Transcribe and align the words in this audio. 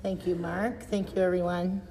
Thank 0.00 0.28
you, 0.28 0.36
Mark. 0.36 0.84
Thank 0.84 1.16
you, 1.16 1.22
everyone. 1.22 1.82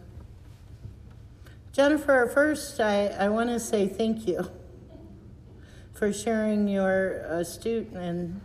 Jennifer, 1.74 2.32
first, 2.34 2.80
I, 2.80 3.08
I 3.08 3.28
want 3.28 3.50
to 3.50 3.60
say 3.60 3.86
thank 3.86 4.26
you 4.26 4.50
for 5.94 6.14
sharing 6.14 6.70
your 6.70 7.18
astute 7.28 7.92
and 7.92 8.40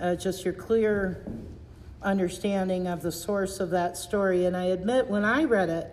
uh, 0.00 0.14
just 0.14 0.44
your 0.44 0.54
clear 0.54 1.26
understanding 2.00 2.86
of 2.86 3.02
the 3.02 3.10
source 3.10 3.58
of 3.58 3.70
that 3.70 3.96
story. 3.96 4.44
And 4.44 4.56
I 4.56 4.66
admit, 4.66 5.08
when 5.08 5.24
I 5.24 5.44
read 5.44 5.68
it, 5.68 5.90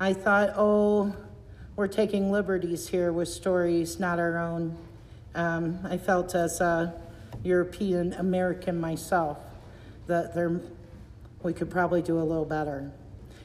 I 0.00 0.12
thought, 0.12 0.54
oh, 0.56 1.14
we're 1.76 1.86
taking 1.86 2.32
liberties 2.32 2.88
here 2.88 3.12
with 3.12 3.28
stories 3.28 4.00
not 4.00 4.18
our 4.18 4.38
own. 4.38 4.76
Um, 5.36 5.78
I 5.84 5.98
felt 5.98 6.34
as 6.34 6.60
a 6.60 7.00
European 7.44 8.12
American 8.14 8.80
myself 8.80 9.38
that 10.08 10.34
there, 10.34 10.60
we 11.42 11.52
could 11.52 11.70
probably 11.70 12.02
do 12.02 12.18
a 12.18 12.22
little 12.22 12.44
better. 12.44 12.90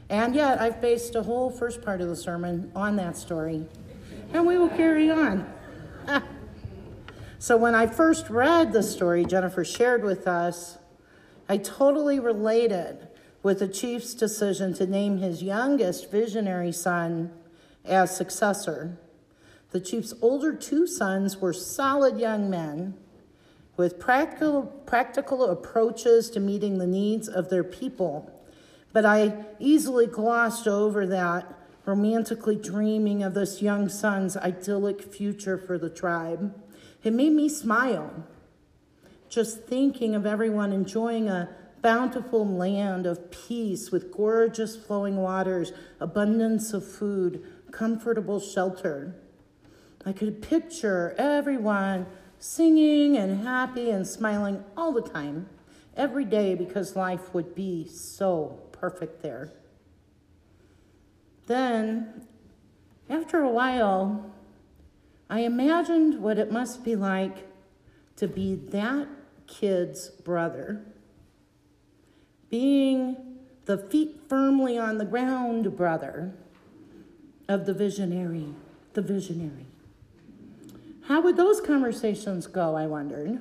And 0.10 0.36
yet, 0.36 0.62
I've 0.62 0.82
based 0.82 1.16
a 1.16 1.24
whole 1.24 1.50
first 1.50 1.82
part 1.82 2.02
of 2.02 2.08
the 2.08 2.16
sermon 2.16 2.72
on 2.76 2.96
that 2.98 3.18
story, 3.18 3.66
and 4.34 4.46
we 4.46 4.58
will 4.58 4.70
carry 4.70 5.10
on. 5.10 5.52
so, 7.40 7.58
when 7.58 7.74
I 7.74 7.88
first 7.88 8.30
read 8.30 8.72
the 8.72 8.84
story 8.84 9.26
Jennifer 9.26 9.66
shared 9.66 10.04
with 10.04 10.28
us, 10.28 10.78
I 11.50 11.58
totally 11.58 12.20
related 12.20 13.08
with 13.42 13.60
the 13.60 13.68
chief's 13.68 14.14
decision 14.14 14.74
to 14.74 14.86
name 14.86 15.18
his 15.18 15.42
youngest 15.42 16.12
visionary 16.12 16.72
son 16.72 17.32
as 17.84 18.16
successor. 18.16 18.98
The 19.72 19.80
chief's 19.80 20.14
older 20.22 20.54
two 20.54 20.88
sons 20.88 21.38
were 21.38 21.54
solid 21.54 22.20
young 22.20 22.50
men 22.50 22.96
with 23.78 24.00
practical, 24.00 24.64
practical 24.86 25.46
approaches 25.46 26.30
to 26.32 26.40
meeting 26.40 26.78
the 26.78 26.88
needs 26.88 27.28
of 27.28 27.50
their 27.50 27.64
people. 27.64 28.32
But 28.94 29.06
I 29.06 29.46
easily 29.60 30.08
glossed 30.08 30.68
over 30.68 31.06
that, 31.08 31.54
romantically 31.86 32.56
dreaming 32.56 33.22
of 33.22 33.34
this 33.34 33.62
young 33.62 33.90
son's 33.90 34.38
idyllic 34.38 35.02
future 35.02 35.58
for 35.58 35.78
the 35.78 35.90
tribe. 35.90 36.54
It 37.04 37.14
made 37.14 37.34
me 37.34 37.50
smile, 37.50 38.26
just 39.30 39.66
thinking 39.66 40.16
of 40.16 40.26
everyone 40.26 40.72
enjoying 40.72 41.30
a 41.30 41.50
bountiful 41.82 42.48
land 42.48 43.06
of 43.06 43.30
peace 43.30 43.92
with 43.92 44.12
gorgeous 44.12 44.76
flowing 44.76 45.18
waters, 45.18 45.72
abundance 46.00 46.74
of 46.74 46.84
food, 46.84 47.44
comfortable 47.72 48.40
shelter. 48.40 49.14
I 50.04 50.14
could 50.14 50.42
picture 50.42 51.14
everyone 51.18 52.08
singing 52.46 53.18
and 53.18 53.44
happy 53.44 53.90
and 53.90 54.06
smiling 54.06 54.64
all 54.78 54.92
the 54.92 55.02
time, 55.02 55.50
every 55.98 56.26
day, 56.26 56.54
because 56.54 56.96
life 56.96 57.34
would 57.34 57.56
be 57.56 57.88
so 57.88 58.60
perfect 58.72 59.24
there. 59.24 59.52
Then, 61.48 62.28
after 63.10 63.40
a 63.40 63.50
while, 63.50 64.32
I 65.28 65.40
imagined 65.40 66.22
what 66.22 66.38
it 66.38 66.52
must 66.52 66.84
be 66.84 66.96
like 66.96 67.48
to 68.18 68.28
be 68.28 68.56
that 68.56 69.08
kid's 69.48 70.10
brother, 70.10 70.86
being 72.52 73.18
the 73.66 73.78
feet 73.78 74.22
firmly 74.30 74.78
on 74.78 75.00
the 75.00 75.06
ground 75.06 75.76
brother 75.76 76.36
of 77.50 77.66
the 77.66 77.74
visionary, 77.74 78.54
the 78.94 79.02
visionary. 79.02 79.65
How 81.08 81.22
would 81.22 81.38
those 81.38 81.62
conversations 81.62 82.48
go, 82.48 82.76
I 82.76 82.88
wondered? 82.88 83.40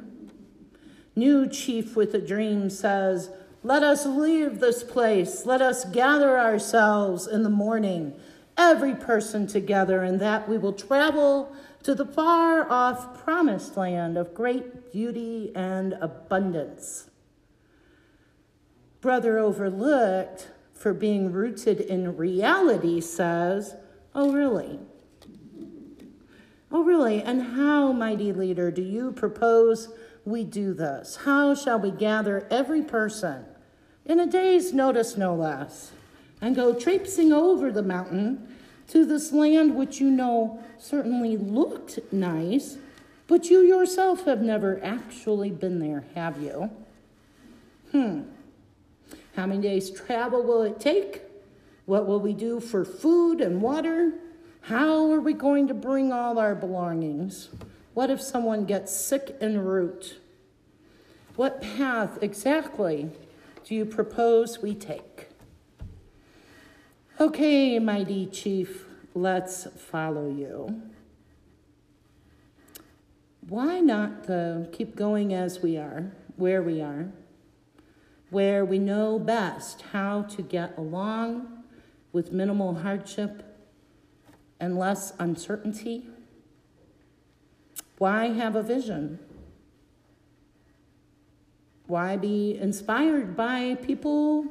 New 1.17 1.49
chief 1.49 1.97
with 1.97 2.15
a 2.15 2.21
dream 2.21 2.69
says, 2.69 3.31
Let 3.63 3.83
us 3.83 4.05
leave 4.05 4.61
this 4.61 4.83
place. 4.83 5.47
Let 5.47 5.63
us 5.63 5.87
gather 5.87 6.39
ourselves 6.39 7.27
in 7.27 7.43
the 7.43 7.51
morning, 7.51 8.15
every 8.59 8.95
person 8.95 9.47
together, 9.47 10.03
and 10.03 10.21
that 10.21 10.47
we 10.47 10.59
will 10.59 10.75
travel 10.75 11.55
to 11.85 11.95
the 11.95 12.05
far 12.05 12.71
off 12.71 13.23
promised 13.25 13.77
land 13.77 14.19
of 14.19 14.35
great 14.35 14.93
beauty 14.93 15.51
and 15.55 15.95
abundance. 15.95 17.09
Brother 19.01 19.39
Overlooked, 19.39 20.49
for 20.73 20.93
being 20.93 21.33
rooted 21.33 21.81
in 21.81 22.17
reality, 22.17 23.01
says, 23.01 23.77
Oh, 24.15 24.33
really? 24.33 24.81
Oh, 26.75 26.83
really? 26.83 27.23
And 27.23 27.41
how, 27.41 27.93
mighty 27.93 28.33
leader, 28.33 28.73
do 28.73 28.83
you 28.83 29.13
propose 29.13 29.91
we 30.25 30.43
do 30.43 30.75
this? 30.75 31.21
How 31.25 31.55
shall 31.55 31.79
we 31.79 31.93
gather 31.93 32.49
every 32.51 32.83
person 32.83 33.45
in 34.05 34.19
a 34.19 34.27
day's 34.27 34.73
notice, 34.73 35.17
no 35.17 35.37
less, 35.37 35.93
and 36.41 36.57
go 36.57 36.75
traipsing 36.75 37.33
over 37.33 37.71
the 37.71 37.85
mountain 37.85 38.49
to 38.89 39.07
this 39.07 39.33
land 39.33 39.77
which 39.77 40.01
you 40.01 40.11
know 40.11 40.65
certainly 40.77 41.37
looked 41.37 42.01
nice, 42.11 42.77
but 43.29 43.51
you 43.51 43.61
yourself 43.61 44.25
have 44.25 44.43
never 44.43 44.83
actually 44.83 45.53
been 45.53 45.79
there, 45.79 46.05
have 46.17 46.43
you? 46.43 46.73
Hmm. 47.93 48.23
How 49.37 49.47
many 49.47 49.63
days' 49.63 49.93
travel 49.93 50.43
will 50.43 50.63
it 50.63 50.81
take? 50.81 51.23
What 51.87 52.09
will 52.09 52.19
we 52.19 52.33
do 52.33 52.59
for 52.59 52.85
food 52.85 53.41
and 53.41 53.63
water? 53.63 54.15
How 54.69 55.13
are 55.13 55.21
we 55.21 55.35
going 55.35 55.69
to 55.69 55.75
bring 55.75 56.11
all 56.11 56.39
our 56.39 56.55
belongings? 56.55 57.51
What 57.93 58.09
if 58.09 58.23
someone 58.23 58.65
gets 58.65 58.97
sick 58.97 59.37
en 59.39 59.59
route? 59.59 60.17
What 61.37 61.61
path 61.61 62.19
exactly 62.23 63.11
do 63.63 63.75
you 63.75 63.85
propose 63.85 64.63
we 64.63 64.75
take? 64.75 65.29
Okay, 67.21 67.79
mighty 67.79 68.25
chief, 68.25 68.87
let's 69.15 69.67
follow 69.77 70.31
you. 70.31 70.81
Why 73.47 73.81
not, 73.81 74.25
though, 74.25 74.67
keep 74.73 74.97
going 74.97 75.35
as 75.35 75.61
we 75.61 75.77
are, 75.77 76.13
where 76.37 76.63
we 76.63 76.81
are, 76.81 77.11
where 78.31 78.65
we 78.65 78.79
know 78.79 79.19
best 79.19 79.83
how 79.93 80.23
to 80.23 80.41
get 80.41 80.79
along 80.79 81.65
with 82.15 82.33
minimal 82.33 82.77
hardship 82.77 83.54
and 84.61 84.79
less 84.79 85.13
uncertainty? 85.19 86.07
Why 87.99 88.29
have 88.29 88.57
a 88.57 88.63
vision? 88.63 89.19
Why 91.87 92.17
be 92.17 92.59
inspired 92.61 93.37
by 93.37 93.77
people 93.77 94.47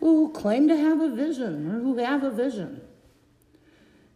who 0.00 0.30
claim 0.32 0.68
to 0.68 0.76
have 0.76 1.00
a 1.00 1.10
vision 1.10 1.70
or 1.70 1.80
who 1.80 1.96
have 1.98 2.22
a 2.22 2.30
vision? 2.30 2.80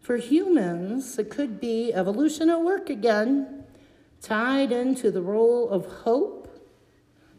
For 0.00 0.16
humans, 0.16 1.18
it 1.18 1.30
could 1.30 1.60
be 1.60 1.92
evolution 1.92 2.48
at 2.48 2.62
work 2.62 2.88
again, 2.88 3.64
tied 4.22 4.70
into 4.70 5.10
the 5.10 5.22
role 5.22 5.68
of 5.68 5.86
hope 6.02 6.46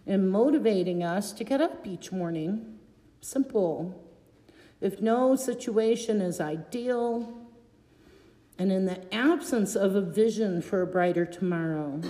in 0.05 0.27
motivating 0.27 1.03
us 1.03 1.31
to 1.33 1.43
get 1.43 1.61
up 1.61 1.87
each 1.87 2.11
morning. 2.11 2.77
Simple. 3.21 4.03
If 4.81 5.01
no 5.01 5.35
situation 5.35 6.21
is 6.21 6.39
ideal, 6.39 7.46
and 8.59 8.71
in 8.71 8.85
the 8.85 9.13
absence 9.13 9.75
of 9.75 9.95
a 9.95 10.01
vision 10.01 10.61
for 10.61 10.81
a 10.81 10.87
brighter 10.87 11.25
tomorrow, 11.25 12.01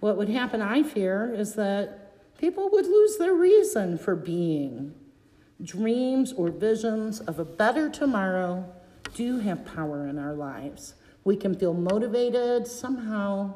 what 0.00 0.16
would 0.16 0.28
happen, 0.28 0.60
I 0.60 0.82
fear, 0.82 1.32
is 1.34 1.54
that 1.54 2.36
people 2.38 2.70
would 2.70 2.86
lose 2.86 3.16
their 3.18 3.34
reason 3.34 3.98
for 3.98 4.14
being. 4.14 4.94
Dreams 5.62 6.32
or 6.32 6.50
visions 6.50 7.20
of 7.20 7.38
a 7.38 7.44
better 7.44 7.88
tomorrow 7.88 8.64
do 9.14 9.38
have 9.38 9.64
power 9.64 10.06
in 10.06 10.18
our 10.18 10.34
lives. 10.34 10.94
We 11.24 11.36
can 11.36 11.54
feel 11.54 11.74
motivated 11.74 12.66
somehow 12.66 13.54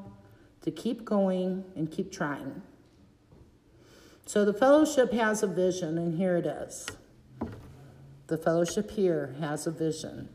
to 0.63 0.71
keep 0.71 1.05
going 1.05 1.65
and 1.77 1.91
keep 1.91 2.13
trying. 2.13 2.63
So 4.27 4.45
the 4.45 4.53
fellowship 4.53 5.13
has 5.13 5.43
a 5.43 5.47
vision, 5.47 5.99
and 5.99 6.17
here 6.17 6.37
it 6.37 6.47
is. 6.47 6.87
The 8.29 8.39
fellowship 8.39 8.93
here 8.93 9.35
has 9.41 9.67
a 9.67 9.71
vision. 9.71 10.29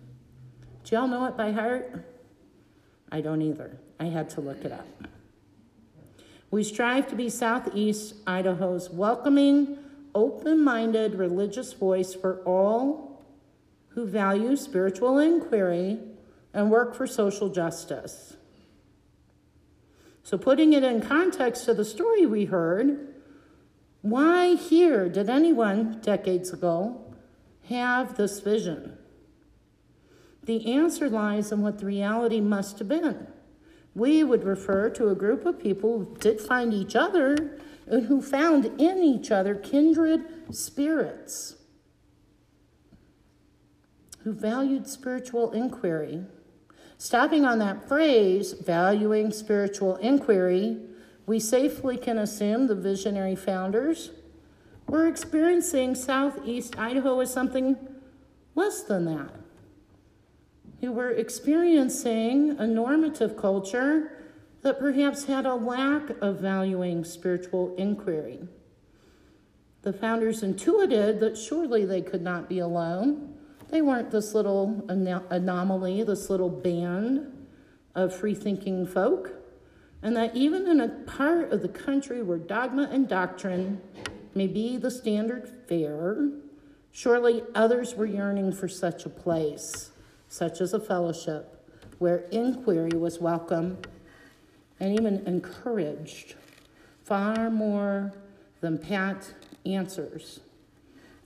Do 0.87 0.95
y'all 0.95 1.09
know 1.09 1.25
it 1.25 1.35
by 1.35 1.51
heart? 1.51 2.05
I 3.11 3.19
don't 3.19 3.41
either. 3.41 3.77
I 3.99 4.05
had 4.05 4.29
to 4.31 4.41
look 4.41 4.63
it 4.63 4.71
up. 4.71 4.87
We 6.49 6.63
strive 6.63 7.09
to 7.09 7.15
be 7.15 7.29
Southeast 7.29 8.15
Idaho's 8.25 8.89
welcoming, 8.89 9.79
open 10.15 10.63
minded 10.63 11.15
religious 11.15 11.73
voice 11.73 12.13
for 12.13 12.41
all 12.45 13.21
who 13.89 14.05
value 14.05 14.55
spiritual 14.55 15.17
inquiry 15.17 15.99
and 16.53 16.71
work 16.71 16.95
for 16.95 17.05
social 17.05 17.49
justice. 17.49 18.37
So, 20.23 20.37
putting 20.37 20.71
it 20.71 20.85
in 20.85 21.01
context 21.01 21.65
to 21.65 21.73
the 21.73 21.83
story 21.83 22.25
we 22.25 22.45
heard, 22.45 23.13
why 24.03 24.55
here 24.55 25.09
did 25.09 25.29
anyone 25.29 25.99
decades 26.01 26.53
ago 26.53 27.13
have 27.67 28.15
this 28.15 28.39
vision? 28.39 28.97
The 30.47 30.73
answer 30.73 31.09
lies 31.09 31.51
in 31.51 31.61
what 31.61 31.79
the 31.79 31.85
reality 31.85 32.39
must 32.39 32.79
have 32.79 32.87
been. 32.87 33.27
We 33.93 34.23
would 34.23 34.45
refer 34.45 34.89
to 34.91 35.09
a 35.09 35.15
group 35.15 35.45
of 35.45 35.59
people 35.59 35.99
who 35.99 36.15
did 36.19 36.39
find 36.39 36.73
each 36.73 36.95
other 36.95 37.59
and 37.85 38.05
who 38.05 38.21
found 38.21 38.65
in 38.79 38.99
each 39.03 39.29
other 39.29 39.55
kindred 39.55 40.55
spirits. 40.55 41.55
who 44.23 44.33
valued 44.33 44.85
spiritual 44.85 45.51
inquiry. 45.53 46.21
Stopping 46.97 47.45
on 47.45 47.59
that 47.59 47.87
phrase, 47.87 48.51
valuing 48.51 49.31
spiritual 49.31 49.95
inquiry, 49.97 50.77
we 51.25 51.39
safely 51.39 51.95
can 51.95 52.17
assume 52.17 52.67
the 52.67 52.75
visionary 52.75 53.37
founders 53.37 54.11
were 54.85 55.07
experiencing 55.07 55.95
Southeast 55.95 56.77
Idaho 56.77 57.21
as 57.21 57.31
something 57.31 57.77
less 58.53 58.83
than 58.83 59.05
that. 59.05 59.46
Who 60.81 60.91
were 60.91 61.11
experiencing 61.11 62.55
a 62.59 62.67
normative 62.67 63.35
culture 63.35 64.11
that 64.61 64.79
perhaps 64.79 65.25
had 65.25 65.45
a 65.45 65.55
lack 65.55 66.09
of 66.21 66.39
valuing 66.39 67.03
spiritual 67.03 67.75
inquiry. 67.77 68.47
The 69.83 69.93
founders 69.93 70.43
intuited 70.43 71.19
that 71.19 71.37
surely 71.37 71.85
they 71.85 72.01
could 72.01 72.21
not 72.21 72.49
be 72.49 72.59
alone. 72.59 73.35
They 73.69 73.81
weren't 73.81 74.11
this 74.11 74.33
little 74.33 74.85
anomaly, 74.89 76.03
this 76.03 76.29
little 76.29 76.49
band 76.49 77.47
of 77.95 78.13
free 78.15 78.35
thinking 78.35 78.85
folk, 78.85 79.31
and 80.01 80.15
that 80.15 80.35
even 80.35 80.67
in 80.67 80.81
a 80.81 80.89
part 80.89 81.51
of 81.51 81.61
the 81.61 81.69
country 81.69 82.21
where 82.21 82.37
dogma 82.37 82.89
and 82.91 83.07
doctrine 83.07 83.81
may 84.35 84.47
be 84.47 84.77
the 84.77 84.91
standard 84.91 85.49
fare, 85.67 86.29
surely 86.91 87.43
others 87.55 87.95
were 87.95 88.05
yearning 88.05 88.51
for 88.51 88.67
such 88.67 89.05
a 89.05 89.09
place, 89.09 89.91
such 90.29 90.61
as 90.61 90.73
a 90.73 90.79
fellowship, 90.79 91.65
where 91.99 92.25
inquiry 92.31 92.97
was 92.97 93.19
welcome 93.19 93.77
and 94.79 94.93
even 94.99 95.25
encouraged 95.25 96.35
far 97.03 97.49
more 97.49 98.13
than 98.61 98.77
pat 98.77 99.33
answers. 99.65 100.41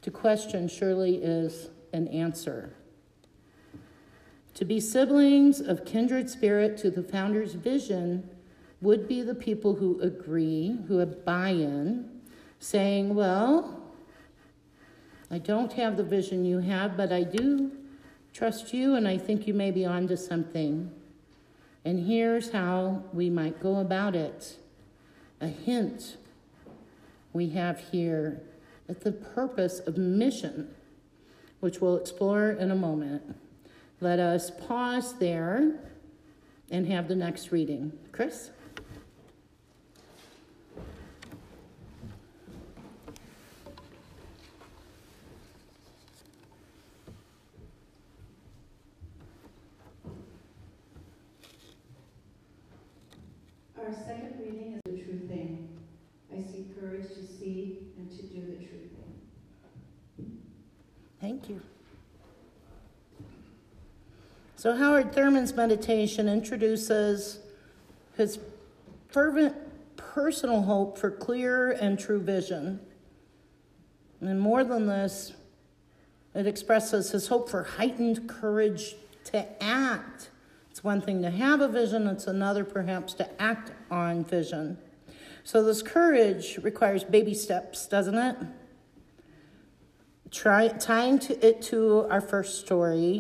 To 0.04 0.12
question 0.12 0.68
surely 0.68 1.16
is 1.16 1.70
an 1.94 2.08
answer. 2.08 2.74
To 4.56 4.66
be 4.66 4.80
siblings 4.80 5.60
of 5.60 5.86
kindred 5.86 6.30
spirit 6.30 6.78
to 6.80 6.92
the 6.92 7.04
founder's 7.04 7.54
vision 7.54 8.30
would 8.82 9.08
be 9.08 9.22
the 9.22 9.36
people 9.36 9.76
who 9.76 10.00
agree, 10.02 10.78
who 10.88 10.98
have 10.98 11.24
buy 11.24 11.50
in, 11.50 12.10
saying, 12.60 13.16
Well, 13.16 13.82
I 15.30 15.38
don't 15.38 15.74
have 15.74 15.98
the 15.98 16.04
vision 16.04 16.44
you 16.44 16.60
have, 16.60 16.98
but 16.98 17.12
I 17.12 17.24
do 17.24 17.72
trust 18.34 18.74
you, 18.74 18.96
and 18.96 19.08
I 19.08 19.18
think 19.18 19.48
you 19.48 19.54
may 19.54 19.72
be 19.72 19.86
onto 19.86 20.16
something. 20.16 20.92
And 21.84 22.08
here's 22.08 22.52
how 22.52 23.04
we 23.14 23.30
might 23.30 23.60
go 23.62 23.78
about 23.78 24.16
it. 24.16 24.58
A 25.40 25.48
hint 25.48 26.18
we 27.34 27.50
have 27.50 27.80
here 27.92 28.42
at 28.88 29.02
the 29.02 29.12
purpose 29.12 29.80
of 29.80 29.98
mission, 29.98 30.74
which 31.60 31.80
we'll 31.80 31.98
explore 31.98 32.52
in 32.52 32.72
a 32.72 32.76
moment. 32.76 33.24
Let 34.00 34.20
us 34.20 34.52
pause 34.52 35.14
there 35.18 35.74
and 36.70 36.88
have 36.88 37.08
the 37.08 37.16
next 37.16 37.52
reading. 37.52 37.92
Chris? 38.12 38.52
Our 53.92 53.98
second 54.06 54.36
reading 54.40 54.76
is 54.76 54.82
the 54.86 55.04
true 55.04 55.20
thing. 55.28 55.68
I 56.32 56.38
seek 56.50 56.80
courage 56.80 57.10
to 57.10 57.28
see 57.28 57.80
and 57.98 58.10
to 58.10 58.24
do 58.24 58.40
the 58.40 58.66
true 58.66 58.88
thing. 60.16 60.38
Thank 61.20 61.50
you. 61.50 61.60
So, 64.56 64.78
Howard 64.78 65.12
Thurman's 65.12 65.54
meditation 65.54 66.30
introduces 66.30 67.40
his 68.16 68.40
fervent 69.10 69.58
personal 69.98 70.62
hope 70.62 70.98
for 70.98 71.12
clear 71.12 71.72
and 71.72 72.00
true 72.00 72.22
vision. 72.22 72.80
And 74.22 74.40
more 74.40 74.64
than 74.64 74.88
this, 74.88 75.34
it 76.34 76.48
expresses 76.48 77.12
his 77.12 77.28
hope 77.28 77.50
for 77.50 77.64
heightened 77.64 78.30
courage 78.30 78.96
to 79.26 79.46
act 79.62 80.30
it's 80.82 80.86
one 80.86 81.00
thing 81.00 81.22
to 81.22 81.30
have 81.30 81.62
a 81.62 81.68
vision, 81.68 82.08
it's 82.08 82.26
another 82.26 82.66
perhaps 82.66 83.14
to 83.14 83.40
act 83.40 83.72
on 83.92 84.26
vision. 84.26 84.80
So, 85.44 85.64
this 85.64 85.84
courage 85.84 86.58
requires 86.64 87.04
baby 87.04 87.36
steps, 87.36 87.86
doesn't 87.86 88.18
it? 88.18 88.36
Try, 90.32 90.70
tying 90.70 91.20
to 91.20 91.48
it 91.48 91.62
to 91.70 92.08
our 92.10 92.20
first 92.20 92.62
story, 92.62 93.20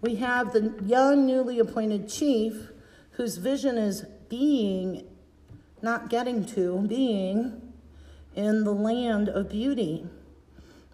we 0.00 0.14
have 0.16 0.52
the 0.52 0.74
young, 0.86 1.26
newly 1.26 1.58
appointed 1.58 2.08
chief 2.08 2.70
whose 3.10 3.36
vision 3.36 3.76
is 3.78 4.04
being, 4.28 5.04
not 5.82 6.08
getting 6.08 6.44
to, 6.54 6.86
being 6.86 7.72
in 8.36 8.62
the 8.62 8.72
land 8.72 9.28
of 9.28 9.48
beauty 9.48 10.06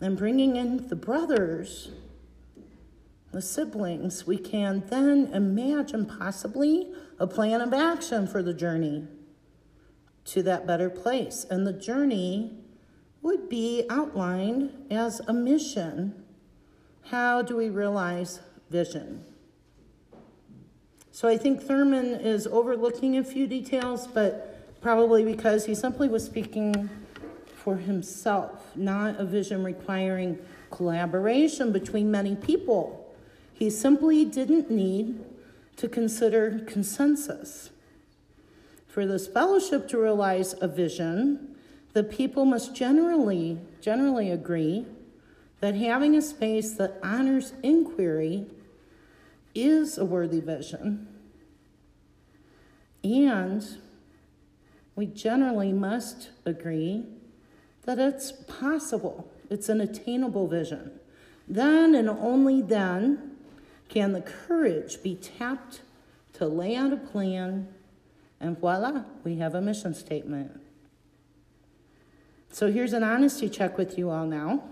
and 0.00 0.16
bringing 0.16 0.56
in 0.56 0.88
the 0.88 0.96
brothers 0.96 1.90
the 3.32 3.42
siblings, 3.42 4.26
we 4.26 4.38
can 4.38 4.82
then 4.88 5.30
imagine 5.32 6.06
possibly 6.06 6.92
a 7.19 7.26
plan 7.26 7.60
of 7.60 7.75
action 7.75 8.26
for 8.26 8.42
the 8.42 8.54
journey 8.54 9.06
to 10.25 10.42
that 10.42 10.66
better 10.66 10.88
place. 10.88 11.44
And 11.50 11.66
the 11.66 11.72
journey 11.72 12.52
would 13.22 13.48
be 13.48 13.84
outlined 13.90 14.72
as 14.90 15.20
a 15.26 15.32
mission. 15.32 16.25
How 17.04 17.42
do 17.42 17.56
we 17.56 17.69
realize 17.69 18.40
vision? 18.70 19.25
So 21.10 21.28
I 21.28 21.36
think 21.36 21.60
Thurman 21.60 22.20
is 22.20 22.46
overlooking 22.46 23.19
a 23.19 23.25
few 23.25 23.46
details, 23.46 24.06
but 24.06 24.80
probably 24.80 25.25
because 25.25 25.66
he 25.66 25.75
simply 25.75 26.08
was 26.08 26.25
speaking 26.25 26.88
for 27.56 27.76
himself, 27.76 28.76
not 28.76 29.19
a 29.19 29.25
vision 29.25 29.64
requiring 29.64 30.38
collaboration 30.70 31.72
between 31.72 32.10
many 32.10 32.36
people. 32.36 33.07
He 33.58 33.70
simply 33.70 34.25
didn't 34.25 34.70
need 34.70 35.19
to 35.78 35.88
consider 35.88 36.60
consensus. 36.64 37.70
For 38.87 39.05
this 39.05 39.26
fellowship 39.26 39.88
to 39.88 39.99
realize 39.99 40.55
a 40.60 40.69
vision, 40.69 41.56
the 41.93 42.05
people 42.05 42.44
must 42.44 42.72
generally, 42.72 43.58
generally 43.81 44.31
agree 44.31 44.87
that 45.58 45.75
having 45.75 46.14
a 46.14 46.23
space 46.23 46.75
that 46.75 47.00
honors 47.02 47.52
inquiry 47.64 48.47
is 49.56 49.99
a 49.99 50.04
worthy 50.04 50.40
vision. 50.40 51.09
And 53.02 53.66
we 54.94 55.06
generally 55.06 55.73
must 55.73 56.30
agree 56.47 57.06
that 57.87 57.99
it's 57.99 58.30
possible, 58.30 59.28
it's 59.50 59.68
an 59.68 59.80
attainable 59.80 60.47
vision. 60.47 60.92
Then 61.49 61.97
and 61.97 62.09
only 62.09 62.62
then 62.62 63.27
can 63.88 64.12
the 64.12 64.21
courage 64.21 65.02
be 65.02 65.14
tapped 65.14 65.80
to 66.35 66.47
lay 66.47 66.76
out 66.76 66.92
a 66.92 66.97
plan? 66.97 67.68
And 68.40 68.59
voila, 68.59 69.04
we 69.25 69.37
have 69.37 69.54
a 69.54 69.61
mission 69.61 69.95
statement. 69.95 70.61
So 72.50 72.71
here's 72.71 72.92
an 72.92 73.02
honesty 73.02 73.49
check 73.49 73.76
with 73.76 73.99
you 73.99 74.11
all 74.11 74.26
now. 74.26 74.64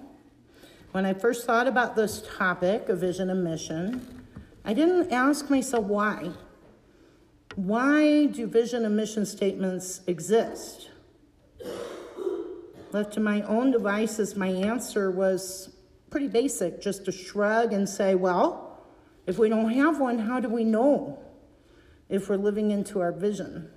When 0.92 1.04
I 1.04 1.14
first 1.14 1.46
thought 1.46 1.66
about 1.66 1.94
this 1.94 2.22
topic 2.38 2.88
a 2.88 2.96
vision 2.96 3.28
and 3.28 3.44
mission, 3.44 4.24
I 4.64 4.72
didn't 4.72 5.12
ask 5.12 5.50
myself 5.50 5.84
why. 5.84 6.30
Why 7.54 8.26
do 8.26 8.46
vision 8.46 8.84
and 8.84 8.96
mission 8.96 9.26
statements 9.26 10.00
exist? 10.06 10.90
Left 12.92 13.12
to 13.14 13.20
my 13.20 13.42
own 13.42 13.72
devices, 13.72 14.36
my 14.36 14.48
answer 14.48 15.10
was 15.10 15.70
pretty 16.10 16.28
basic 16.28 16.80
just 16.80 17.04
to 17.04 17.12
shrug 17.12 17.72
and 17.72 17.88
say, 17.88 18.14
well, 18.14 18.65
if 19.26 19.38
we 19.38 19.48
don't 19.48 19.70
have 19.72 19.98
one, 19.98 20.20
how 20.20 20.40
do 20.40 20.48
we 20.48 20.64
know 20.64 21.18
if 22.08 22.28
we're 22.28 22.36
living 22.36 22.70
into 22.70 23.00
our 23.00 23.12
vision? 23.12 23.70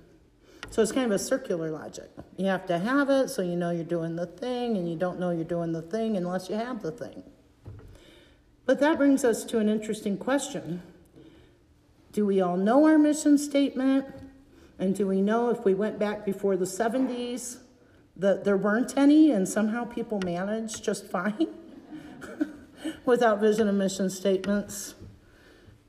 So 0.70 0.82
it's 0.82 0.92
kind 0.92 1.06
of 1.06 1.12
a 1.12 1.18
circular 1.18 1.70
logic. 1.70 2.10
You 2.36 2.46
have 2.46 2.66
to 2.66 2.78
have 2.78 3.10
it 3.10 3.28
so 3.28 3.42
you 3.42 3.56
know 3.56 3.70
you're 3.70 3.84
doing 3.84 4.14
the 4.14 4.26
thing, 4.26 4.76
and 4.76 4.88
you 4.88 4.96
don't 4.96 5.18
know 5.18 5.30
you're 5.30 5.44
doing 5.44 5.72
the 5.72 5.82
thing 5.82 6.16
unless 6.16 6.48
you 6.48 6.54
have 6.54 6.80
the 6.80 6.92
thing. 6.92 7.24
But 8.66 8.78
that 8.78 8.96
brings 8.96 9.24
us 9.24 9.44
to 9.46 9.58
an 9.58 9.68
interesting 9.68 10.16
question 10.16 10.82
Do 12.12 12.24
we 12.24 12.40
all 12.40 12.56
know 12.56 12.84
our 12.84 12.98
mission 12.98 13.36
statement? 13.36 14.06
And 14.78 14.94
do 14.94 15.06
we 15.06 15.20
know 15.20 15.50
if 15.50 15.64
we 15.64 15.74
went 15.74 15.98
back 15.98 16.24
before 16.24 16.56
the 16.56 16.64
70s 16.64 17.58
that 18.16 18.44
there 18.44 18.56
weren't 18.56 18.96
any 18.96 19.30
and 19.30 19.46
somehow 19.46 19.84
people 19.84 20.20
managed 20.24 20.82
just 20.82 21.06
fine 21.06 21.48
without 23.04 23.40
vision 23.40 23.68
and 23.68 23.76
mission 23.76 24.08
statements? 24.08 24.94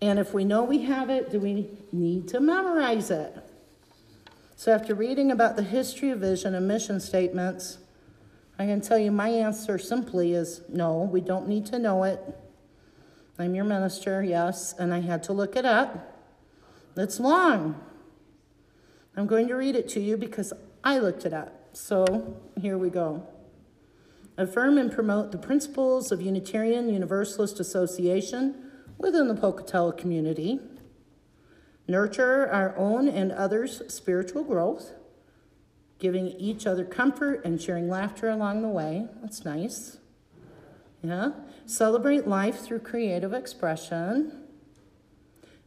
And 0.01 0.17
if 0.17 0.33
we 0.33 0.43
know 0.43 0.63
we 0.63 0.83
have 0.83 1.09
it, 1.09 1.31
do 1.31 1.39
we 1.39 1.69
need 1.91 2.27
to 2.29 2.39
memorize 2.39 3.11
it? 3.11 3.35
So, 4.55 4.71
after 4.71 4.95
reading 4.95 5.31
about 5.31 5.55
the 5.55 5.63
history 5.63 6.09
of 6.09 6.19
vision 6.19 6.55
and 6.55 6.67
mission 6.67 6.99
statements, 6.99 7.77
I 8.57 8.65
can 8.65 8.81
tell 8.81 8.97
you 8.97 9.11
my 9.11 9.29
answer 9.29 9.77
simply 9.77 10.33
is 10.33 10.61
no, 10.69 11.03
we 11.03 11.21
don't 11.21 11.47
need 11.47 11.65
to 11.67 11.79
know 11.79 12.03
it. 12.03 12.19
I'm 13.39 13.55
your 13.55 13.65
minister, 13.65 14.23
yes, 14.23 14.73
and 14.77 14.93
I 14.93 15.01
had 15.01 15.23
to 15.23 15.33
look 15.33 15.55
it 15.55 15.65
up. 15.65 16.19
It's 16.95 17.19
long. 17.19 17.81
I'm 19.17 19.25
going 19.25 19.47
to 19.47 19.55
read 19.55 19.75
it 19.75 19.89
to 19.89 19.99
you 19.99 20.17
because 20.17 20.53
I 20.83 20.99
looked 20.99 21.25
it 21.25 21.33
up. 21.33 21.69
So 21.73 22.37
here 22.59 22.77
we 22.77 22.89
go. 22.89 23.25
Affirm 24.37 24.77
and 24.77 24.91
promote 24.91 25.31
the 25.31 25.37
principles 25.37 26.11
of 26.11 26.21
Unitarian 26.21 26.89
Universalist 26.89 27.59
Association 27.59 28.70
within 29.01 29.27
the 29.27 29.35
Pocatello 29.35 29.91
community. 29.91 30.59
Nurture 31.87 32.47
our 32.49 32.77
own 32.77 33.07
and 33.07 33.31
others' 33.31 33.81
spiritual 33.87 34.43
growth, 34.43 34.93
giving 35.99 36.27
each 36.27 36.67
other 36.67 36.85
comfort 36.85 37.41
and 37.43 37.59
sharing 37.59 37.89
laughter 37.89 38.29
along 38.29 38.61
the 38.61 38.67
way. 38.67 39.07
That's 39.21 39.43
nice. 39.43 39.97
Yeah. 41.03 41.31
Celebrate 41.65 42.27
life 42.27 42.59
through 42.59 42.79
creative 42.79 43.33
expression. 43.33 44.43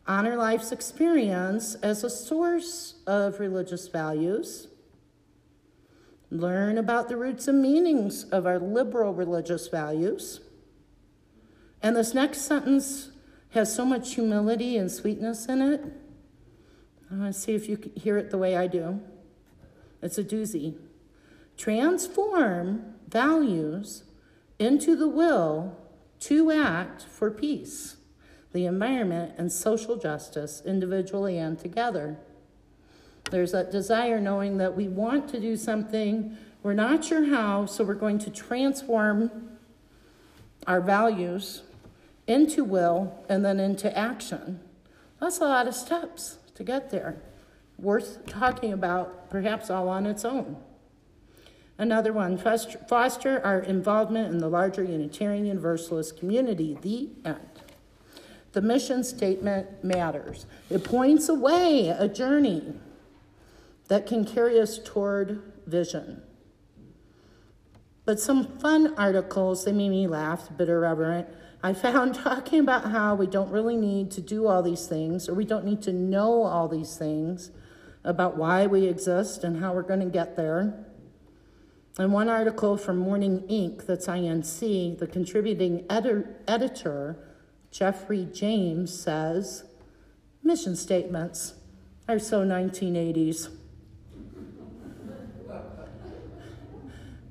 Honor 0.07 0.37
life's 0.37 0.71
experience 0.71 1.75
as 1.76 2.05
a 2.05 2.11
source 2.11 2.97
of 3.07 3.41
religious 3.41 3.88
values. 3.88 4.69
Learn 6.31 6.79
about 6.79 7.09
the 7.09 7.17
roots 7.17 7.49
and 7.49 7.61
meanings 7.61 8.25
of 8.25 8.47
our 8.47 8.59
liberal 8.59 9.12
religious 9.12 9.69
values. 9.69 10.41
And 11.83 11.97
this 11.97 12.14
next 12.14 12.43
sentence 12.43 13.11
has 13.54 13.75
so 13.75 13.84
much 13.84 14.14
humility 14.14 14.76
and 14.76 14.90
sweetness 14.90 15.46
in 15.46 15.62
it. 15.62 15.80
Uh, 17.11 17.26
to 17.26 17.32
see 17.32 17.54
if 17.54 17.68
you 17.68 17.78
hear 17.94 18.18
it 18.18 18.30
the 18.30 18.38
way 18.38 18.56
I 18.56 18.66
do. 18.66 19.00
It's 20.02 20.18
a 20.18 20.25
doozy. 20.25 20.76
Transform 21.56 22.94
values 23.08 24.02
into 24.58 24.96
the 24.96 25.08
will 25.08 25.78
to 26.20 26.50
act 26.50 27.02
for 27.02 27.30
peace, 27.30 27.96
the 28.52 28.66
environment, 28.66 29.34
and 29.38 29.52
social 29.52 29.96
justice, 29.96 30.62
individually 30.66 31.38
and 31.38 31.58
together. 31.58 32.18
There's 33.30 33.52
that 33.52 33.70
desire 33.70 34.20
knowing 34.20 34.56
that 34.58 34.76
we 34.76 34.88
want 34.88 35.28
to 35.28 35.40
do 35.40 35.56
something, 35.56 36.37
we're 36.62 36.75
not 36.75 37.04
sure 37.04 37.26
how, 37.26 37.66
so 37.66 37.84
we're 37.84 37.94
going 37.94 38.18
to 38.20 38.30
transform 38.30 39.30
our 40.66 40.80
values 40.80 41.62
into 42.26 42.64
will 42.64 43.25
and 43.28 43.45
then 43.45 43.61
into 43.61 43.97
action. 43.97 44.61
That's 45.21 45.38
a 45.38 45.45
lot 45.45 45.69
of 45.69 45.75
steps 45.75 46.38
to 46.54 46.64
get 46.64 46.90
there, 46.90 47.23
worth 47.78 48.26
talking 48.26 48.73
about, 48.73 49.31
perhaps 49.31 49.71
all 49.71 49.88
on 49.88 50.07
its 50.07 50.25
own. 50.25 50.57
Another 51.76 52.12
one, 52.12 52.38
foster 52.38 53.40
our 53.45 53.59
involvement 53.59 54.33
in 54.33 54.38
the 54.38 54.49
larger 54.49 54.85
Unitarian 54.85 55.47
Universalist 55.47 56.16
community, 56.16 56.78
the 56.83 57.09
end. 57.25 57.40
The 58.52 58.62
mission 58.62 59.02
statement 59.02 59.83
matters. 59.83 60.47
It 60.71 60.85
points 60.85 61.28
a 61.28 61.35
way, 61.35 61.88
a 61.88 62.07
journey 62.07 62.75
that 63.88 64.07
can 64.07 64.25
carry 64.25 64.61
us 64.61 64.78
toward 64.78 65.43
vision. 65.66 66.23
But 68.04 68.21
some 68.21 68.59
fun 68.59 68.95
articles, 68.97 69.64
they 69.64 69.73
made 69.73 69.88
me 69.88 70.07
laugh, 70.07 70.50
a 70.50 70.52
bit 70.52 70.69
irreverent. 70.69 71.26
I 71.64 71.73
found 71.73 72.14
talking 72.26 72.61
about 72.61 72.90
how 72.90 73.14
we 73.14 73.26
don't 73.26 73.50
really 73.50 73.78
need 73.78 74.11
to 74.12 74.21
do 74.21 74.47
all 74.47 74.62
these 74.62 74.87
things, 74.87 75.30
or 75.30 75.35
we 75.35 75.47
don't 75.47 75.64
need 75.64 75.80
to 75.83 75.94
know 75.94 76.42
all 76.42 76.68
these 76.68 76.97
things 76.99 77.50
about 78.04 78.37
why 78.37 78.66
we 78.66 78.87
exist 78.87 79.42
and 79.44 79.61
how 79.61 79.73
we're 79.73 79.80
going 79.80 80.00
to 80.00 80.06
get 80.06 80.37
there. 80.37 80.85
And 81.99 82.12
one 82.12 82.28
article 82.28 82.76
from 82.76 82.99
Morning 82.99 83.40
Inc., 83.49 83.87
that's 83.87 84.06
INC, 84.06 84.99
the 84.99 85.06
contributing 85.06 85.87
edi- 85.90 86.25
editor, 86.47 87.16
Geoffrey 87.71 88.28
James, 88.30 88.92
says 88.92 89.64
mission 90.42 90.76
statements 90.76 91.54
are 92.06 92.18
so 92.18 92.44
1980s. 92.44 93.49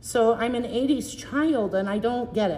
So 0.02 0.34
I'm 0.34 0.56
an 0.56 0.64
80s 0.64 1.16
child 1.16 1.76
and 1.76 1.88
I 1.88 2.00
don't 2.00 2.34
get 2.34 2.50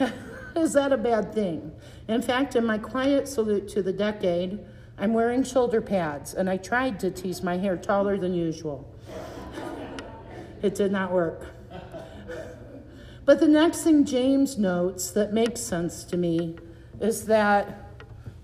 it. 0.00 0.14
Is 0.58 0.72
that 0.72 0.92
a 0.92 0.96
bad 0.96 1.32
thing? 1.32 1.72
In 2.08 2.20
fact, 2.20 2.56
in 2.56 2.66
my 2.66 2.78
quiet 2.78 3.28
salute 3.28 3.68
to 3.68 3.82
the 3.82 3.92
decade, 3.92 4.58
I'm 4.98 5.12
wearing 5.12 5.44
shoulder 5.44 5.80
pads 5.80 6.34
and 6.34 6.50
I 6.50 6.56
tried 6.56 6.98
to 7.00 7.10
tease 7.10 7.42
my 7.42 7.56
hair 7.56 7.76
taller 7.76 8.18
than 8.18 8.34
usual. 8.34 8.92
It 10.60 10.74
did 10.74 10.90
not 10.90 11.12
work. 11.12 11.46
But 13.24 13.38
the 13.38 13.46
next 13.46 13.82
thing 13.82 14.04
James 14.04 14.58
notes 14.58 15.10
that 15.12 15.32
makes 15.32 15.60
sense 15.60 16.02
to 16.04 16.16
me 16.16 16.56
is 17.00 17.26
that 17.26 17.90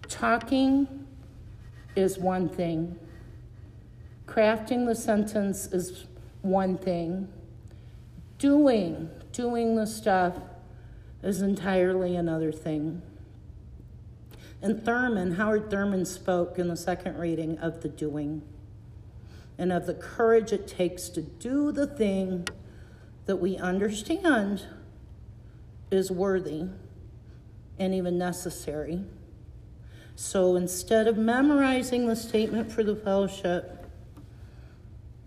talking 0.08 1.06
is 1.96 2.18
one 2.18 2.48
thing, 2.48 2.96
crafting 4.26 4.86
the 4.86 4.94
sentence 4.94 5.66
is 5.72 6.06
one 6.42 6.76
thing, 6.76 7.28
doing, 8.38 9.10
doing 9.32 9.74
the 9.74 9.86
stuff 9.86 10.34
is 11.24 11.40
entirely 11.40 12.14
another 12.14 12.52
thing. 12.52 13.02
And 14.62 14.84
Thurman, 14.84 15.32
Howard 15.32 15.70
Thurman 15.70 16.04
spoke 16.04 16.58
in 16.58 16.68
the 16.68 16.76
second 16.76 17.18
reading 17.18 17.58
of 17.58 17.82
the 17.82 17.88
doing 17.88 18.42
and 19.58 19.72
of 19.72 19.86
the 19.86 19.94
courage 19.94 20.52
it 20.52 20.66
takes 20.66 21.08
to 21.10 21.22
do 21.22 21.72
the 21.72 21.86
thing 21.86 22.46
that 23.26 23.36
we 23.36 23.56
understand 23.56 24.66
is 25.90 26.10
worthy 26.10 26.64
and 27.78 27.94
even 27.94 28.18
necessary. 28.18 29.02
So 30.16 30.56
instead 30.56 31.06
of 31.08 31.16
memorizing 31.16 32.06
the 32.06 32.16
statement 32.16 32.70
for 32.70 32.82
the 32.84 32.96
fellowship, 32.96 33.86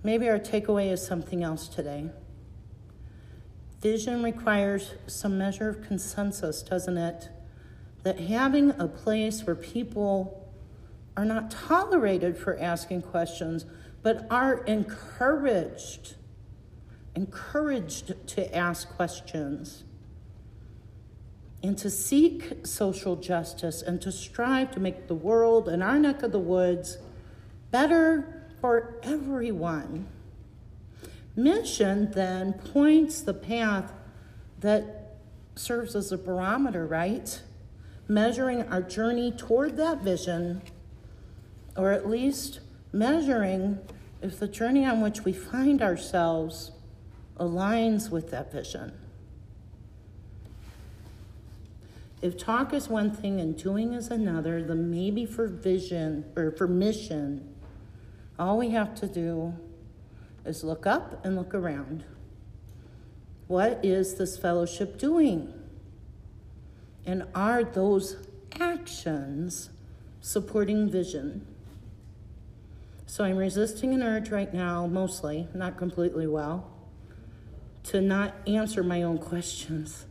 maybe 0.04 0.30
our 0.30 0.39
takeaway 0.39 0.92
is 0.92 1.06
something 1.06 1.44
else 1.44 1.68
today. 1.68 2.10
Vision 3.81 4.24
requires 4.24 4.93
some 5.05 5.38
measure 5.38 5.69
of 5.69 5.81
consensus, 5.81 6.62
doesn't 6.63 6.98
it? 6.98 7.29
That 8.03 8.19
having 8.19 8.72
a 8.72 8.88
place 8.88 9.43
where 9.46 9.55
people 9.55 10.51
are 11.15 11.25
not 11.25 11.51
tolerated 11.51 12.38
for 12.38 12.60
asking 12.60 13.03
questions, 13.03 13.65
but 14.01 14.25
are 14.31 14.63
encouraged, 14.65 16.15
encouraged 17.15 18.27
to 18.27 18.55
ask 18.55 18.89
questions 18.89 19.84
and 21.63 21.77
to 21.77 21.89
seek 21.89 22.65
social 22.65 23.15
justice 23.15 23.81
and 23.81 24.01
to 24.01 24.12
strive 24.12 24.72
to 24.72 24.79
make 24.79 25.07
the 25.07 25.15
world 25.15 25.67
and 25.67 25.81
our 25.81 26.00
neck 26.00 26.24
of 26.24 26.31
the 26.31 26.39
woods 26.39 26.98
better 27.72 28.43
for 28.62 29.00
everyone. 29.03 30.07
Mission 31.38 32.10
then 32.13 32.53
points 32.53 33.22
the 33.22 33.34
path 33.34 33.94
that 34.60 35.17
serves 35.56 35.96
as 35.96 36.12
a 36.12 36.17
barometer, 36.17 36.88
right? 36.88 37.41
Measuring 38.08 38.63
our 38.63 38.82
journey 38.82 39.32
toward 39.32 39.77
that 39.77 40.01
vision, 40.01 40.63
or 41.75 41.91
at 41.91 42.10
least 42.10 42.60
measuring 42.91 43.77
if 44.20 44.39
the 44.39 44.48
journey 44.48 44.84
on 44.84 45.00
which 45.00 45.25
we 45.25 45.32
find 45.32 45.79
ourselves 45.79 46.72
aligns 47.39 48.10
with 48.10 48.32
that 48.32 48.51
vision. 48.51 48.91
If 52.20 52.36
talk 52.36 52.74
is 52.74 52.89
one 52.89 53.12
thing 53.12 53.39
and 53.39 53.56
doing 53.56 53.94
is 53.94 54.10
another, 54.10 54.63
then 54.63 54.89
maybe 54.89 55.27
for 55.27 55.46
vision 55.46 56.25
or 56.36 56.50
for 56.50 56.67
mission, 56.67 57.53
all 58.39 58.58
we 58.58 58.72
have 58.72 58.96
to 58.96 59.08
do 59.08 59.53
is 60.48 60.63
look 60.63 60.88
up 60.88 61.24
and 61.25 61.36
look 61.36 61.54
around. 61.54 62.06
What 63.48 63.84
is 63.84 64.16
this 64.16 64.38
fellowship 64.38 64.98
doing? 64.98 65.54
And 67.06 67.24
are 67.34 67.63
those 67.63 68.18
actions 68.60 69.70
supporting 70.20 70.89
vision? 70.89 71.46
So 73.06 73.24
I'm 73.24 73.38
resisting 73.38 73.94
an 73.94 74.04
urge 74.04 74.30
right 74.30 74.54
now, 74.54 74.86
mostly, 74.86 75.48
not 75.54 75.77
completely 75.77 76.27
well, 76.27 76.70
to 77.84 78.01
not 78.01 78.36
answer 78.46 78.84
my 78.84 79.01
own 79.01 79.18
questions. 79.18 80.06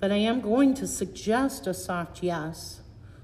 But 0.00 0.10
I 0.10 0.16
am 0.16 0.40
going 0.40 0.72
to 0.74 0.86
suggest 0.86 1.66
a 1.66 1.74
soft 1.74 2.22
yes. 2.22 2.80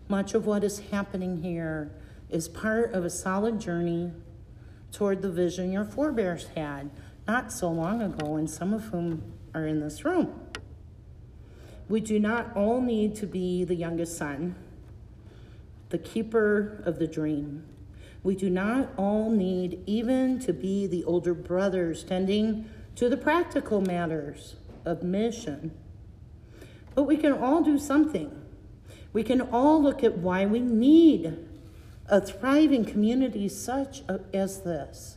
Much 0.09 0.35
of 0.35 0.45
what 0.45 0.65
is 0.65 0.81
happening 0.91 1.43
here 1.43 1.93
is 2.29 2.49
part 2.49 2.93
of 2.93 3.05
a 3.05 3.11
solid 3.11 3.59
journey 3.59 4.13
toward 4.93 5.23
the 5.23 5.31
vision 5.31 5.73
your 5.73 5.85
forebears 5.85 6.47
had 6.55 6.91
not 7.27 7.53
so 7.53 7.71
long 7.71 8.03
ago, 8.03 8.37
and 8.37 8.49
some 8.49 8.75
of 8.75 8.85
whom 8.85 9.23
are 9.55 9.67
in 9.67 9.81
this 9.81 10.05
room. 10.05 10.41
We 11.89 12.01
do 12.01 12.19
not 12.19 12.57
all 12.57 12.81
need 12.81 13.15
to 13.17 13.27
be 13.27 13.65
the 13.65 13.75
youngest 13.75 14.17
son, 14.17 14.55
the 15.91 15.99
keeper 15.99 16.83
of 16.85 16.99
the 16.99 17.07
dream. 17.07 17.65
We 18.23 18.35
do 18.37 18.51
not 18.51 18.91
all 18.97 19.31
need 19.31 19.83
even 19.87 20.39
to 20.41 20.53
be 20.53 20.87
the 20.87 21.05
older 21.05 21.35
brothers 21.35 22.05
tending 22.05 22.69
to 22.97 23.09
the 23.09 23.17
practical 23.17 23.81
matters 23.81 24.57
of 24.85 25.03
mission. 25.03 25.73
But 26.95 27.05
we 27.05 27.17
can 27.17 27.33
all 27.33 27.63
do 27.63 27.79
something, 27.79 28.31
We 29.13 29.23
can 29.23 29.41
all 29.41 29.83
look 29.83 30.03
at 30.03 30.19
why 30.19 30.47
we 30.47 30.61
need 30.61 31.37
a 32.13 32.21
thriving 32.21 32.85
community 32.85 33.49
such 33.49 34.03
as 34.35 34.61
this, 34.61 35.17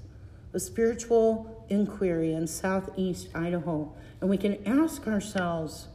a 0.53 0.59
spiritual 0.59 1.65
inquiry 1.67 2.31
in 2.31 2.47
southeast 2.47 3.27
Idaho. 3.35 3.93
And 4.21 4.29
we 4.29 4.37
can 4.37 4.65
ask 4.65 5.05
ourselves, 5.05 5.89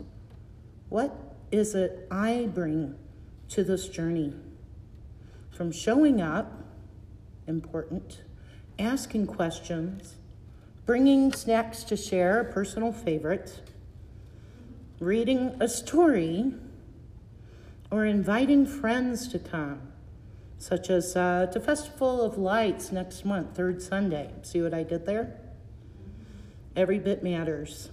what 0.91 1.17
is 1.51 1.75
it 1.75 2.07
I 2.11 2.51
bring 2.53 2.97
to 3.49 3.65
this 3.65 3.89
journey? 3.89 4.35
From 5.51 5.73
showing 5.73 6.21
up, 6.21 6.53
important, 7.47 8.21
asking 8.79 9.27
questions, 9.27 10.17
bringing 10.85 11.33
snacks 11.33 11.83
to 11.85 11.97
share, 11.97 12.41
a 12.41 12.53
personal 12.53 12.93
favorite, 12.93 13.63
reading 14.99 15.57
a 15.61 15.69
story, 15.69 16.53
or 17.91 18.05
inviting 18.05 18.67
friends 18.67 19.29
to 19.29 19.39
come, 19.39 19.90
such 20.61 20.91
as 20.91 21.17
uh, 21.17 21.47
to 21.47 21.59
Festival 21.59 22.21
of 22.21 22.37
Lights 22.37 22.93
next 22.93 23.25
month, 23.25 23.57
third 23.57 23.81
Sunday. 23.81 24.31
See 24.43 24.61
what 24.61 24.75
I 24.75 24.83
did 24.83 25.07
there? 25.07 25.41
Every 26.77 26.99
bit 26.99 27.23
matters. 27.23 27.89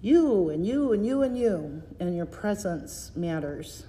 You 0.00 0.48
and 0.48 0.66
you 0.66 0.90
and 0.90 1.04
you 1.04 1.22
and 1.22 1.36
you, 1.36 1.82
and 2.00 2.16
your 2.16 2.24
presence 2.24 3.12
matters. 3.14 3.84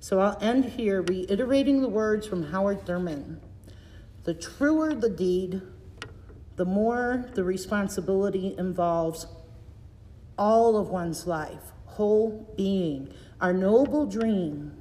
So 0.00 0.20
I'll 0.20 0.38
end 0.40 0.64
here 0.64 1.02
reiterating 1.02 1.82
the 1.82 1.88
words 1.88 2.26
from 2.26 2.44
Howard 2.44 2.86
Thurman 2.86 3.42
The 4.24 4.32
truer 4.32 4.94
the 4.94 5.10
deed, 5.10 5.60
the 6.56 6.64
more 6.64 7.26
the 7.34 7.44
responsibility 7.44 8.54
involves 8.56 9.26
all 10.38 10.78
of 10.78 10.88
one's 10.88 11.26
life, 11.26 11.72
whole 11.84 12.54
being, 12.56 13.12
our 13.38 13.52
noble 13.52 14.06
dream 14.06 14.77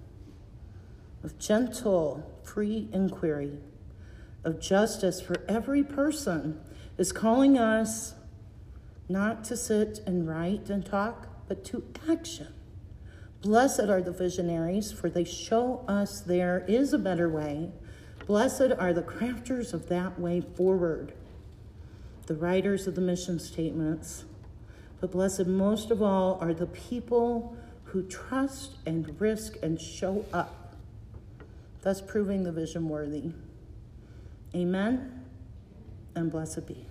of 1.28 1.38
gentle, 1.38 2.24
free 2.42 2.88
inquiry, 2.94 3.58
of 4.46 4.62
justice 4.62 5.20
for 5.20 5.36
every 5.50 5.84
person 5.84 6.58
is 6.98 7.12
calling 7.12 7.58
us 7.58 8.14
not 9.10 9.44
to 9.44 9.58
sit 9.58 10.00
and 10.08 10.26
write 10.26 10.70
and 10.70 10.86
talk, 10.86 11.28
but 11.50 11.66
to 11.66 11.84
action. 12.10 12.48
Blessed 13.42 13.90
are 13.90 14.02
the 14.02 14.14
visionaries, 14.14 14.94
for 14.94 15.10
they 15.10 15.26
show 15.26 15.84
us 15.86 16.22
there 16.22 16.64
is 16.66 16.94
a 16.94 16.98
better 16.98 17.28
way. 17.28 17.72
Blessed 18.26 18.72
are 18.80 18.94
the 18.94 19.02
crafters 19.02 19.74
of 19.74 19.90
that 19.90 20.18
way 20.18 20.40
forward, 20.40 21.12
the 22.28 22.36
writers 22.36 22.88
of 22.88 22.96
the 22.96 23.02
mission 23.02 23.38
statements. 23.38 24.24
But 25.02 25.12
blessed 25.12 25.46
most 25.46 25.92
of 25.92 26.02
all 26.02 26.38
are 26.40 26.54
the 26.54 26.68
people 26.68 27.58
who 27.84 28.04
trust 28.04 28.76
and 28.86 29.20
risk 29.20 29.58
and 29.62 29.80
show 29.80 30.24
up, 30.32 30.67
thus 31.88 32.02
proving 32.02 32.44
the 32.44 32.52
vision 32.52 32.90
worthy. 32.90 33.32
Amen 34.54 35.24
and 36.18 36.30
blessed 36.30 36.68
be. 36.68 36.86